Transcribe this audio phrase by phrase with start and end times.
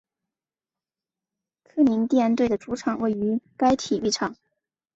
[1.63, 4.35] 科林蒂安队的主场位于该体育场。